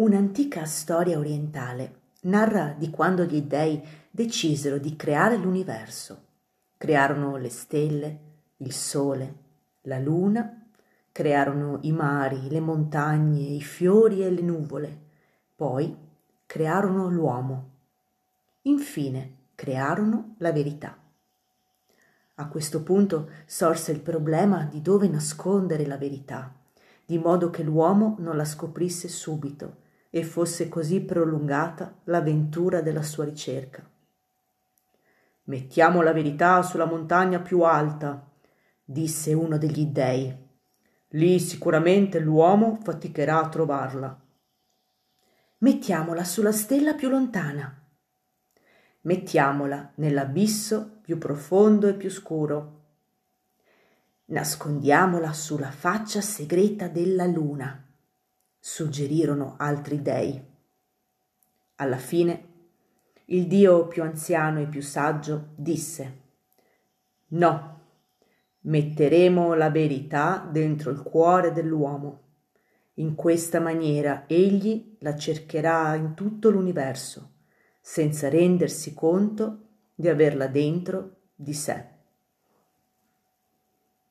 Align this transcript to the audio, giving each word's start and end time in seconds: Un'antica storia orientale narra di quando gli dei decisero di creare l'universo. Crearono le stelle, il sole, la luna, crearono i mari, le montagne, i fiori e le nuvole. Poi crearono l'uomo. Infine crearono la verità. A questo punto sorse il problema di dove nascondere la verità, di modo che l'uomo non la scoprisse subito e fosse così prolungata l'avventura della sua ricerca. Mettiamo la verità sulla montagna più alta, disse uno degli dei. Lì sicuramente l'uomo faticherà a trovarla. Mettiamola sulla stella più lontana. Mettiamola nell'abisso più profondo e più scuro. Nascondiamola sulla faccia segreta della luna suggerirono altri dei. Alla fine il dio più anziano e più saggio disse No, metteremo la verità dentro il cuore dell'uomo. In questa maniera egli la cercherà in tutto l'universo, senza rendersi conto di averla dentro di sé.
Un'antica 0.00 0.64
storia 0.64 1.18
orientale 1.18 1.98
narra 2.22 2.74
di 2.74 2.88
quando 2.88 3.24
gli 3.24 3.42
dei 3.42 3.86
decisero 4.10 4.78
di 4.78 4.96
creare 4.96 5.36
l'universo. 5.36 6.22
Crearono 6.78 7.36
le 7.36 7.50
stelle, 7.50 8.18
il 8.56 8.72
sole, 8.72 9.34
la 9.82 9.98
luna, 9.98 10.68
crearono 11.12 11.80
i 11.82 11.92
mari, 11.92 12.48
le 12.48 12.60
montagne, 12.60 13.42
i 13.42 13.60
fiori 13.60 14.22
e 14.22 14.30
le 14.30 14.40
nuvole. 14.40 15.00
Poi 15.54 15.94
crearono 16.46 17.10
l'uomo. 17.10 17.70
Infine 18.62 19.34
crearono 19.54 20.36
la 20.38 20.50
verità. 20.50 20.96
A 22.36 22.48
questo 22.48 22.82
punto 22.82 23.28
sorse 23.44 23.92
il 23.92 24.00
problema 24.00 24.64
di 24.64 24.80
dove 24.80 25.08
nascondere 25.08 25.84
la 25.84 25.98
verità, 25.98 26.54
di 27.04 27.18
modo 27.18 27.50
che 27.50 27.62
l'uomo 27.62 28.16
non 28.20 28.38
la 28.38 28.46
scoprisse 28.46 29.06
subito 29.06 29.88
e 30.10 30.24
fosse 30.24 30.68
così 30.68 31.00
prolungata 31.00 32.00
l'avventura 32.04 32.80
della 32.80 33.02
sua 33.02 33.24
ricerca. 33.24 33.88
Mettiamo 35.44 36.02
la 36.02 36.12
verità 36.12 36.62
sulla 36.62 36.84
montagna 36.84 37.40
più 37.40 37.62
alta, 37.62 38.28
disse 38.84 39.32
uno 39.32 39.56
degli 39.56 39.86
dei. 39.86 40.36
Lì 41.14 41.38
sicuramente 41.38 42.18
l'uomo 42.18 42.78
faticherà 42.82 43.40
a 43.40 43.48
trovarla. 43.48 44.20
Mettiamola 45.58 46.24
sulla 46.24 46.52
stella 46.52 46.94
più 46.94 47.08
lontana. 47.08 47.76
Mettiamola 49.02 49.92
nell'abisso 49.96 50.98
più 51.02 51.18
profondo 51.18 51.86
e 51.86 51.94
più 51.94 52.10
scuro. 52.10 52.78
Nascondiamola 54.26 55.32
sulla 55.32 55.70
faccia 55.70 56.20
segreta 56.20 56.86
della 56.86 57.26
luna 57.26 57.89
suggerirono 58.60 59.54
altri 59.58 60.02
dei. 60.02 60.40
Alla 61.76 61.96
fine 61.96 62.48
il 63.26 63.46
dio 63.46 63.86
più 63.88 64.02
anziano 64.02 64.60
e 64.60 64.66
più 64.66 64.82
saggio 64.82 65.48
disse 65.56 66.18
No, 67.28 67.80
metteremo 68.60 69.54
la 69.54 69.70
verità 69.70 70.46
dentro 70.50 70.90
il 70.90 71.02
cuore 71.02 71.52
dell'uomo. 71.52 72.28
In 72.94 73.14
questa 73.14 73.60
maniera 73.60 74.24
egli 74.26 74.96
la 75.00 75.16
cercherà 75.16 75.94
in 75.94 76.14
tutto 76.14 76.50
l'universo, 76.50 77.36
senza 77.80 78.28
rendersi 78.28 78.92
conto 78.92 79.68
di 79.94 80.08
averla 80.08 80.48
dentro 80.48 81.20
di 81.34 81.54
sé. 81.54 81.99